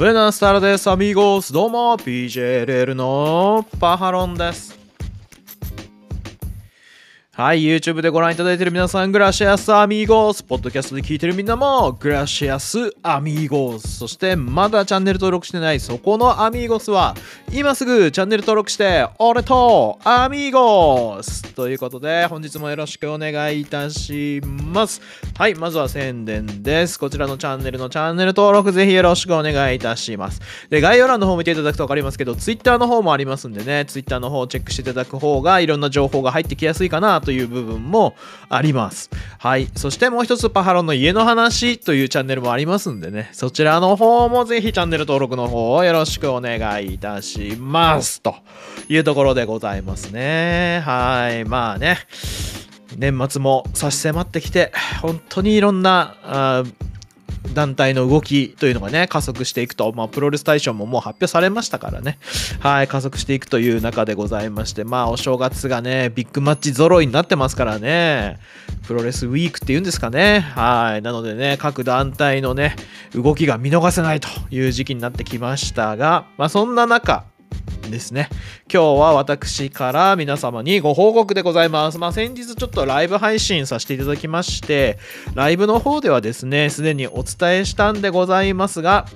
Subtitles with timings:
[0.00, 1.52] ブエナスタラデス、アミゴス。
[1.52, 4.79] どうも、PJLL のパハロンです。
[7.40, 10.42] はい、YouTube でご覧いただいている皆さん、グラシアスアミーゴス。
[10.42, 13.96] ポッドキャストで聞いているみんなも、グラシアスアミーゴス。
[13.96, 17.14] そして、まだチャンネル登録してないそこのアミーゴスは、
[17.50, 25.00] 今すぐチャンネル登録して、俺とアミーゴスということで、本日もよろしくお願いいたします。
[25.38, 26.98] はい、まずは宣伝です。
[26.98, 30.42] こちらのチャンネルのチャンネル登録、ぜひよろしくお願いいたします。
[30.68, 38.16] で、概要欄の方を見ていただくと分かりますけど、Twitter の方もありますんでね、Twitter の方をチェックしていただく方が、いろんな情報が入ってきやすいかなとという部分も
[38.48, 39.08] あります。
[39.38, 39.68] はい。
[39.76, 48.20] そしてもう一つ、パハロンの家の話というチャンネルもありますんでね、そちらの方もぜひチャンネル登録の方をよろしくお願いいたします。
[48.20, 48.34] と
[48.88, 50.82] いうところでございますね。
[50.84, 51.44] はい。
[51.44, 51.98] まあね。
[52.96, 56.64] 年末も差し迫ってきて本当にいろんなあ
[57.54, 62.18] 団体の動きというのがね加速していくと、まあ、プロレス大賞ももう発表されましたからね。
[62.60, 68.38] はい加速していくという中でございましてまあお正月がねビッグマッチ揃いになってますからね。
[68.86, 70.40] プロレスウィークっていうんですかね。
[70.40, 72.76] はいなのでね各団体のね
[73.14, 77.24] 動きが見逃せないという時期になってきましたがまあそんな中
[77.90, 78.28] ですね。
[78.72, 81.98] 今日は私から皆様にご報告でございます。
[81.98, 84.98] まあ先日ちょっとライブ配信させていただきまして、
[85.34, 89.06] ライブの方ではですね、すでにお伝えしたんでございますが、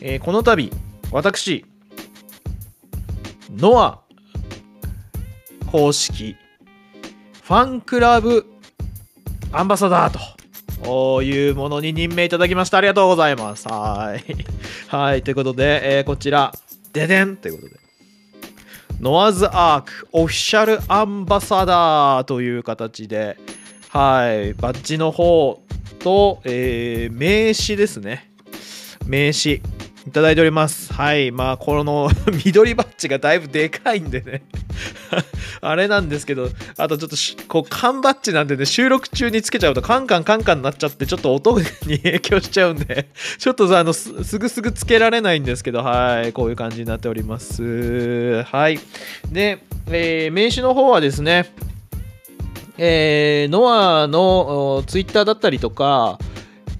[0.00, 0.70] えーこの度、
[1.10, 1.64] 私、
[3.56, 4.00] ノア
[5.70, 6.36] 公式
[7.42, 8.46] ファンクラブ
[9.52, 10.20] アンバサダーと。
[10.84, 12.76] こういうものに任命いただきました。
[12.78, 13.66] ありがとうございます。
[13.68, 14.24] はい。
[14.94, 15.22] はい。
[15.22, 16.52] ということで、えーこちら、
[16.94, 17.80] ででんということで、
[19.00, 23.36] ノアズアークオフィシャルアンバサダーという形で、
[23.88, 25.60] はい、バッジの方
[25.98, 28.30] と、えー名刺ですね。
[29.06, 29.60] 名刺
[30.06, 30.92] いただいております。
[30.92, 32.08] はい、まあ、この
[32.44, 34.42] 緑バッジがだいぶでかいんでね。
[35.60, 37.16] あれなんですけど、あとちょっと
[37.48, 41.66] こう缶バッジなんでね、収録中につけちゃうとカンカンカンカンになっちゃって、ちょっと音に
[41.98, 43.08] 影響しちゃうんで、
[43.38, 48.42] ちょっとさ、あの、すぐすぐつけられないんですけど、はい、こういう感じになっております。
[48.44, 48.78] はい。
[49.30, 49.58] で、
[49.90, 51.52] えー名刺の方はですね、
[52.78, 56.18] えーノアのツイッターだったりとか、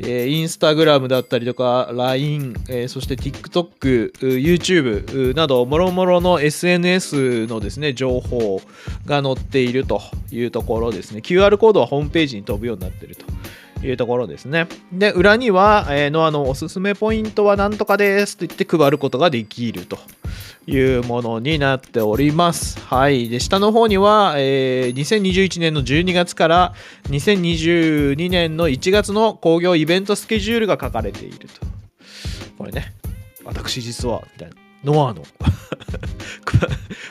[0.01, 8.61] えー、インスタグラムだったりとか、LINE、えーそして TikTok、YouTube など、もろもろの SNS のですね、情報
[9.07, 10.01] が載っていると
[10.31, 11.21] いうところですね。
[11.21, 13.25] QR コードはホームページに飛ぶようになっていると。
[13.85, 14.67] いうところですね。
[14.93, 19.99] で、裏には、えーノアのおすすめポイントはなんとかですと言って配ることができると
[20.67, 22.81] いうものになっております。
[22.81, 23.29] はい。
[23.29, 26.75] で、下の方には、えー2021年の12月から
[27.11, 31.47] 2022年の1月の興行イベントスケジュールが書かれていると。
[32.59, 32.95] これね、
[33.45, 34.55] 私実は、みたいな。
[34.85, 35.23] ノアの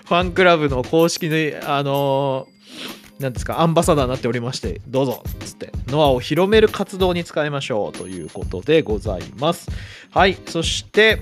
[0.05, 1.35] ファンクラブの公式の、
[1.67, 9.69] あのーなんですか、アンバサダーになっておりまして、どうぞっつって、ノアを広める活動に使いましょうということでございます。
[10.11, 10.37] はい。
[10.47, 11.21] そして、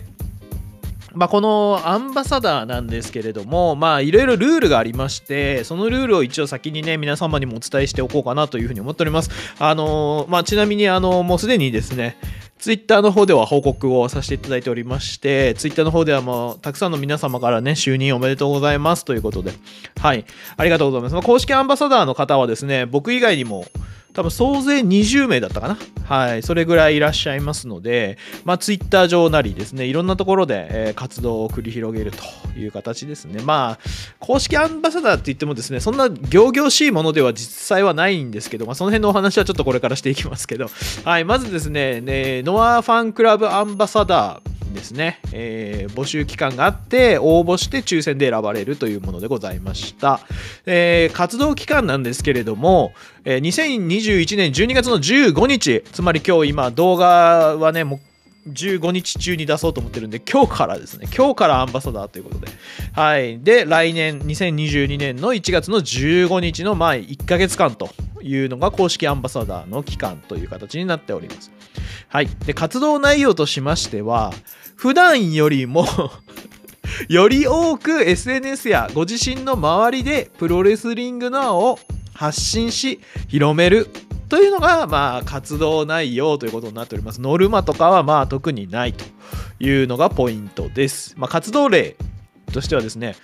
[1.14, 9.30] まあ、このアンバサダーなんですけれども、まあ、いろいろルールがありまして、そのルールを一応先にね、皆様にもお伝えしておこうかなというふうに思っております。
[9.60, 12.18] あのーまあ、ちなみに、あのもうすでにですね、
[12.62, 19.52] ツイッターの方では報告をさせていただいておりまして、ツイッターの方ではもうたくさんの皆様からね、就任おめでとうございますということで、
[20.00, 20.26] はい、
[20.58, 21.14] ありがとうございます。
[21.14, 23.66] まあ、公式アンバサダーの方はですね、僕以外にも、
[24.14, 25.78] 多分総勢20名だったかな。
[26.06, 26.44] はい。
[26.44, 33.42] それぐらいいらっしゃいますので、まあ、ツイッター上なりですね、いろんなところで、え活動を繰り広げるという形ですね。
[33.44, 33.80] まあ、
[34.20, 40.68] 公式アンバサダーって言ってもですね、そんな仰々しいものでは実際はないんですけど、まあ、その辺のお話はちょっとこれからしていきますけど、
[41.06, 41.26] はい。
[41.26, 50.20] まずですね、ねノアファンクラブアンバサダー、ですね、えー募集期間があって応募して抽選で選ばれるというものでございました、
[50.66, 52.94] えー活動期間なんですけれども、
[53.26, 58.00] えー2021年12月の15日つまり今日今動画はねもう
[58.48, 61.08] 15日中に出そうと思ってるんで今日からですね。
[61.16, 62.48] 今日からアンバサダーということで。
[62.94, 63.40] はい。
[63.40, 67.90] で来年2022年の1月の15日のまあ1ヶ月間と
[68.22, 71.52] いうのが公式アンバサダーの期間という形になっております。
[72.08, 72.28] はい。
[72.46, 74.34] で活動内容としましては
[74.82, 75.86] 普段よりも
[77.08, 81.78] より多く SNS やご自身の周りでプロレスリングノアを
[82.16, 83.90] 発信し広める。
[84.28, 87.22] というのがまあ活動内容ということになっております。
[87.22, 89.06] ノルマとかはまあ特にないと
[89.60, 91.96] いうのがポイントです、まあ、活動例
[92.52, 93.16] としてはですね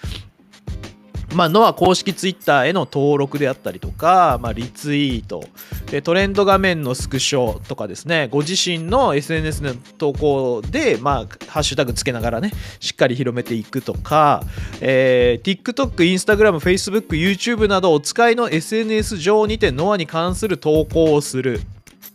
[1.34, 5.44] まあ、ノア公式ツイッターへの登録であったりとか、まあ、リツイート。
[5.92, 12.52] でトレンド画面のスクショとかですねご自身の SNS の投稿で、まあ、ハッシュタグつけながらね
[12.82, 14.44] しっかり広めていくとか、
[14.82, 21.62] えー、TikTok、Instagram、Facebook、YouTube などお使いの SNS 上にてノアに関する投稿をする。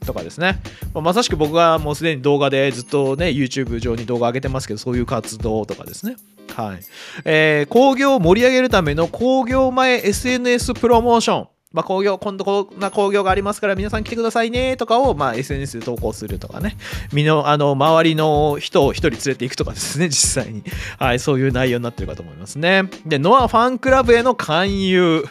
[0.05, 0.61] とかですね、
[0.94, 6.17] まあ、まさしく僕がもうすでに動画でずっとね YouTube 上に動画上げてますけどそういう活動とかですね。
[6.54, 6.81] はい
[7.25, 16.76] えー、工業を盛り上げるための工業前 SNS プロモーションまあ、工業、今度こんな工業がありますから皆さん来てくださいねとかを、まあ、SNS で投稿するとかね。
[17.12, 20.62] 身の、あの、周りの人を一人連れていくとかですね、 実際に。
[20.99, 22.84] はい、そういう内容になってるかと思いますね。
[23.06, 25.25] で、ノアファンクラブへの勧誘。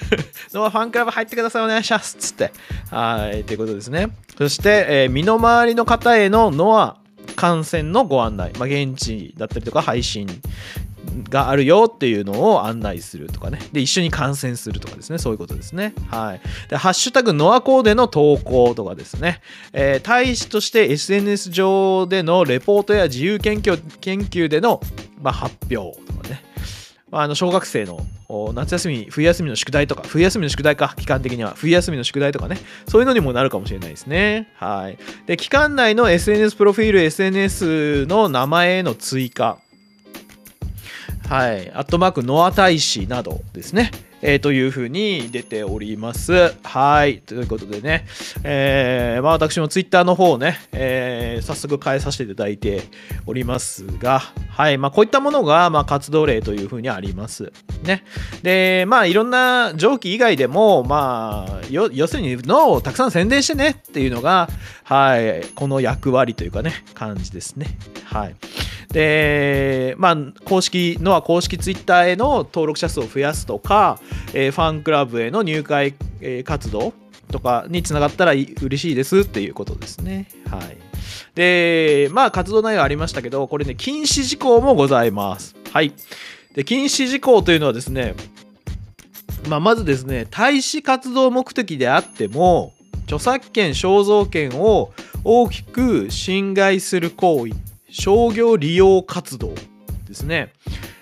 [0.52, 2.16] ノアファンクラブ入ってください、お願いします。
[2.18, 2.52] つって。
[2.90, 4.08] はい、ということですね。
[4.36, 6.96] そして、えー、身の回りの方へのノア
[7.36, 10.26] 観戦のご案内、まあ、現地だったりとか配信
[11.28, 13.58] があるよっていうのを案内するとかね。
[13.72, 15.18] で、一緒に観戦するとかですね。
[15.18, 15.94] そういうことですね。
[16.08, 16.40] はい。
[16.68, 19.40] で、ハッシュタグノアコーデの投稿とかですね。
[19.72, 24.80] えー、大使として SNS 上でのレポートや自由研究研究での、
[25.20, 26.45] まあ、発表とかね。
[27.10, 28.04] まあの小学生の
[28.52, 32.58] 夏休み、冬休みの宿題とか、冬休みの宿題か、期間的には、冬休みの宿題とかね、
[32.88, 34.52] そういうのにもなるかもしれないですね。
[34.56, 34.98] はい。
[35.26, 39.58] で、期間内の SNS プロフィール、SNS の名前への追加。
[41.28, 41.70] はい。
[41.72, 43.90] アットマーク、ノア大使などですね。
[44.22, 46.54] えー、というふうに出ております。
[46.62, 47.18] はい。
[47.18, 48.06] ということでね、
[48.44, 52.84] えー、まあ私もツイッターの方をね、えー、早速変えさせていただいて
[53.26, 54.78] おりますが、はい。
[54.78, 57.52] まあこういったものが、まあ活動例というふうにあります。
[57.82, 58.04] ね。
[58.42, 64.48] で、まあいろんな蒸気以外でも、まあ、要するに脳をたくさん宣伝してねっていうのが、
[64.84, 65.42] はい。
[65.54, 67.78] この役割というかね、感じですね。
[68.04, 68.36] はい。
[68.96, 70.16] で、まあ、
[70.46, 74.00] 公式のは公式ツイッターへの登録者数を増やすとか、
[74.32, 76.94] えー、ファンクラブへの入会、えー、活動
[77.30, 80.28] とかにつながったら嬉しいですっていうことですね。
[80.50, 80.78] はい。
[81.34, 85.54] で、まあ、活動内容ありましたけど、これね、禁止事項もございます。
[85.74, 85.92] はい。
[86.54, 88.14] で、禁止事項というのはですね、
[89.46, 92.72] まあ、まずですね、大使活動目的であっても、
[93.04, 97.65] 著作権、肖像権を大きく侵害する行為
[97.98, 99.54] 商業利用活動
[100.06, 100.52] ですね。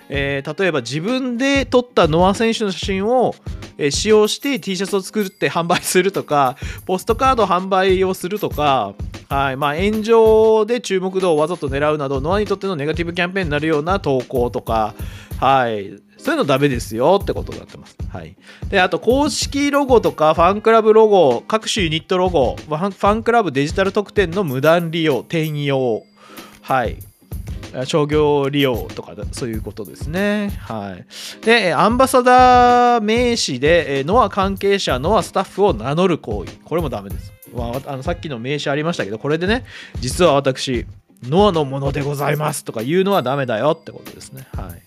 [0.07, 3.35] えー、例えば自分で撮ったノア選手の写真を、
[3.77, 6.55] え、使用して T シャツを作って販売するとか、
[6.85, 8.93] ポストカード販売をするとか、
[9.27, 14.93] はいまあ、炎上で注目度をわざと狙うなど、ノアにとってのネガティブキャンペーンになるような投稿とか、
[15.39, 17.97] はい、そういうのダメですよってことになってます。
[18.09, 18.37] はい。
[18.69, 26.03] で、あと、公式ロゴとか、ファンクラブロゴ、各種ユニットロゴ、ファンクラブデジタル特典の無断利用、転用、
[26.65, 26.97] はい
[27.85, 30.57] 商業利用とかそういうことですね。
[30.61, 31.45] はい。
[31.45, 36.53] で、アンバサダー名詞で、ノア関係者、ノアスタッフを名乗る行為。
[36.63, 37.33] これもダメです。
[37.53, 39.65] まあ、あのさっきの名詞ありましたけど、これでね、
[39.99, 40.85] 実は私、
[41.23, 44.47] ノアのものでございますとか言うのはダメだよってことですね。
[44.55, 44.81] はい。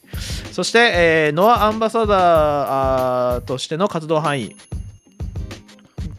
[0.53, 4.57] そして、えー、ノアアンバサダーとしての活動範囲。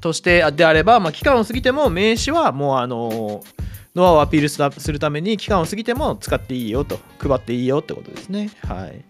[0.02, 3.59] としてであれば、まあ、期間を過ぎても名詞はもうあのー
[3.96, 8.52] ノアをアピールするために期間を過ぎても使っていいよと配っていいよってことですね。
[8.64, 9.04] はい。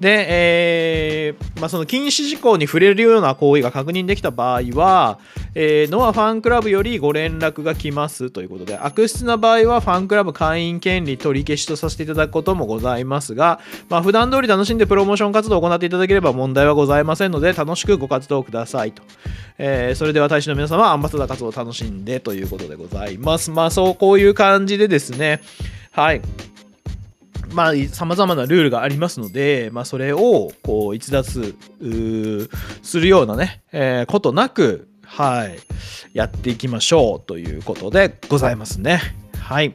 [0.00, 5.18] で、えー、まあ、その禁止事項に触れるような行為が確認できた場合は、
[5.54, 19.02] えー、ノアファンクラブよりご連絡が来ますということで、悪質な場合はファンクラブ会員権利取り消しとさせていただくこともございますが、まあ、普段通り楽しんでプロモーション活動を行っていただければ問題はございませんので、楽しくご活動くださいと。
[19.58, 23.50] えー、それでは大使の皆様、アンバサダー活動を楽しんでということでございます。
[23.50, 25.40] まあ、そう、こういう感じでですね、
[25.90, 26.22] はい。
[27.52, 31.56] まあ、様々なルールがありますので、まあ、それを、こう、逸脱
[32.82, 35.58] するようなね、えー、ことなく、はい、
[36.12, 39.00] やっていきましょうということでございますね。
[39.40, 39.74] はい。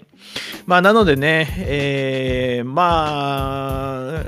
[0.65, 4.24] まあ、なのでね、えー、まあ、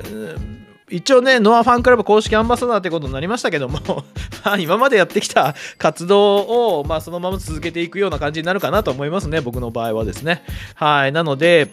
[0.89, 3.79] 一応ね、ノアファンクラブ公式アンバサダーってことになりましたけども
[4.45, 10.43] まあ今までやってきた活動を、まあ、そのまま続けていくような感じになるかなと思いますね、僕の場合はですね。
[10.75, 11.11] はい。
[11.11, 11.69] なので、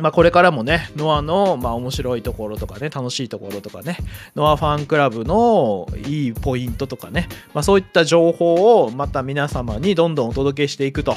[0.00, 3.98] まあ、これからもね、ノアの、まあ、面白いところとかね、楽しいところとかね、
[4.34, 11.14] ノアファンクラブのいいポイントとかね、まあ、そういった情報をまた皆様にどんどんお届けしていくと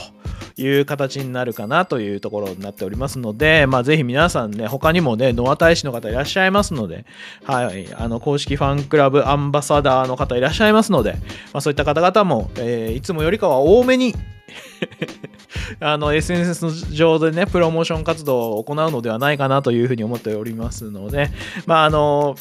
[0.58, 7.06] いう形になるかなというところになっておりますので、まあ、ぜひ皆さんね、他にもね、ノア大使の方いらっしゃいますので、
[7.44, 11.14] はい、あの、公式ファンクラブアンバサダーの方いらっしゃいますので、
[11.54, 14.16] まあ、そういった方々も、えー、いつもよりかは多めに
[15.80, 21.30] あの SNS 上でねプロモーション活動を行うのではないかなというふうに思っておりますので
[21.66, 22.36] まああの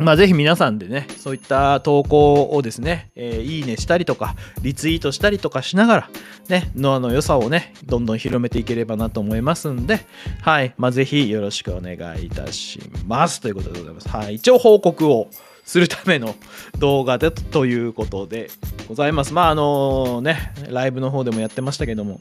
[0.00, 6.10] まあ、ぜひ皆さんでね、そういった投稿をですね、えー、いいねしたりとか、リツイートしたりとかしながら、
[6.48, 10.00] ね、ノアの良さをね、どんどん広めていければなと思いますんで、
[10.40, 13.42] はい、まあ、ぜひよろしくお願いいたします。
[13.42, 14.08] ということでございます。
[14.08, 15.28] はい、一応報告を
[15.70, 16.34] するための
[16.80, 18.50] 動画でということで
[18.88, 19.32] ございます。
[19.32, 22.20] まあ、あのね、ライブの方でもやってましたけども、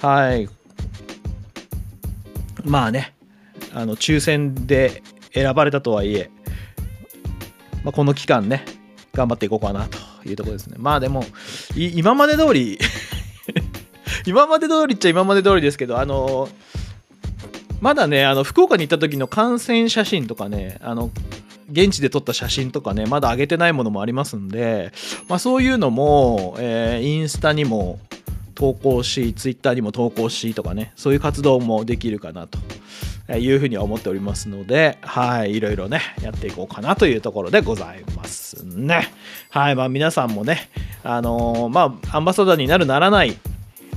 [0.00, 0.48] はい、
[2.62, 3.12] まあね、
[3.74, 6.30] あの抽選で選ばれたとはいえ、
[7.82, 8.64] まあ、この期間ね、
[9.12, 9.98] 頑張っていこうかなと
[10.28, 10.76] いうところですね。
[10.78, 11.24] まあでも、
[11.74, 12.78] 今まで通り
[14.24, 16.48] 今まで通りっちゃ今まで通りですけど、あの
[17.80, 21.10] まだね、あの福岡に行った時の観戦写真とかね、あの
[21.70, 24.92] 現地で撮った写真とかね、まだ上げてないものもありますんで、
[25.28, 27.98] まあ、そういうのも、えー、インスタにも
[28.54, 32.58] 投稿し、ツイッターにも投稿しとかね、そういう活動もできるかなと
[33.36, 39.12] いうふうには思っておりますので、はい、いろいろね、やっていこうかなというところでございますね。
[39.50, 40.70] はい、まあ皆さんもね、
[41.02, 43.36] あのー、まあ、アンバサダーになるならない、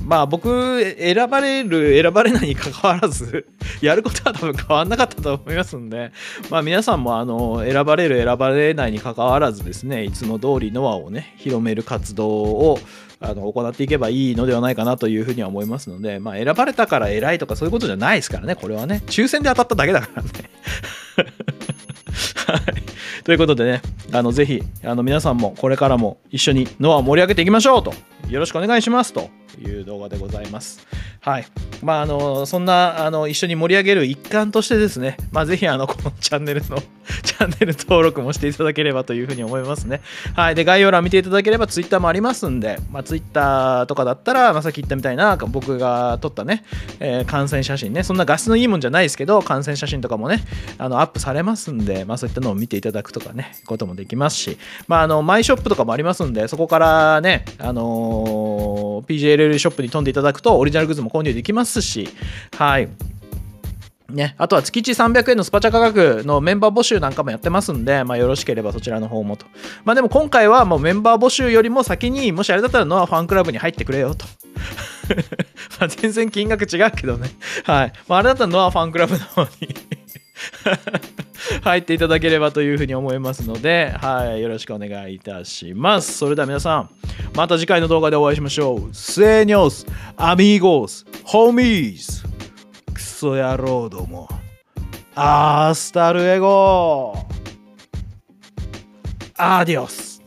[0.08, 3.46] まあ僕、選ばれる、選ばれないにかかわらず、
[3.82, 6.12] やることは多分変わんなかったと思いますんで、
[6.48, 12.78] まあ皆さんもあの、選ばれる、選ばれないにかかわらずですね、いつも通りノアをね、広める活動を、
[13.20, 19.02] あの行っていけばいいのではないかなというふうには思いますので、まあ、選ばれたから偉いとかそういうことじゃないですからね、これはね。
[19.08, 20.30] 抽選で当たっただけだからね。
[22.46, 23.24] はい。
[23.24, 27.92] ということでね、あのぜひあの皆さんもこれからも一緒にノアを盛り上げていきましょうと、
[28.28, 30.86] よろしくお願いしますという動画でございます。
[31.20, 31.46] はい。
[31.82, 36.78] まあ、あの、そんな、あの、一緒に盛り上げる一環としてですね、まあ、ぜひ、あの、このチャンネルの
[37.24, 40.00] チャンネル登録もしていただければというふうに思いますね。
[40.34, 40.54] はい。
[40.54, 46.64] で、概要欄見ていただければ、ツイッターもありますんで、まあ、ツイッターとかだったら、まあ、さっき言ったみたいな、僕が撮ったね、
[47.00, 50.44] えー、感染写真ね、そんな画質のいいもんじゃないですけど、感染写真とかもね、
[50.78, 62.08] あの、アップされますんで、まあ、そういったのを見ていただくとかね、こともできますし、まあ、あの、マイショップとかもありますんで、そこからね、あのー、PJLL ショップに飛んでいただくと、オリジナルグッズも購入できますし、
[62.56, 62.88] はい。
[64.10, 69.44] ね、あとは月1 300円のスパチャ価格のメンバー募集なんかもやってますんで、まあ、よろしければそちらの方もと。
[69.84, 74.24] まあでも今回はもうメンバー募集よりも先に、もしあれだったらノアファンクラブに入ってくれよと。
[75.78, 77.28] まあ全然金額違うけどね。
[77.64, 77.92] はい。
[78.08, 79.48] まあ、あれだったらノアファンクラブの方に
[81.62, 86.18] 入っていただければというふうに思いますので、はい、よろしくお願いいたします。
[86.18, 86.90] それでは皆さん、
[87.34, 88.94] また次回の動画でお会いしましょう。
[88.94, 92.22] セニョス、アミーゴス、ホーミーズ、
[92.92, 94.28] クソ野郎ども、
[95.14, 97.12] アースタルエゴ
[99.36, 100.17] アディオス